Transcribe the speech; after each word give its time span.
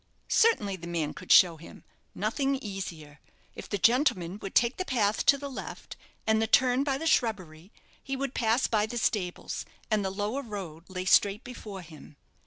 Certainly 0.29 0.77
the 0.77 0.87
man 0.87 1.13
could 1.13 1.31
show 1.31 1.57
him 1.57 1.83
nothing 2.15 2.55
easier, 2.55 3.19
if 3.53 3.69
the 3.69 3.77
gentleman 3.77 4.39
would 4.39 4.55
take 4.55 4.77
the 4.77 4.83
path 4.83 5.23
to 5.27 5.37
the 5.37 5.47
left, 5.47 5.95
and 6.25 6.41
the 6.41 6.47
turn 6.47 6.83
by 6.83 6.97
the 6.97 7.05
shrubbery, 7.05 7.71
he 8.03 8.15
would 8.15 8.33
pass 8.33 8.65
by 8.65 8.87
the 8.87 8.97
stables, 8.97 9.63
and 9.91 10.03
the 10.03 10.09
lower 10.09 10.41
road 10.41 10.85
lay 10.89 11.05
straight 11.05 11.43
before 11.43 11.83
him. 11.83 12.15